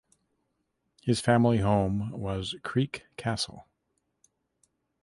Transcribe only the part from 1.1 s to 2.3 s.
family home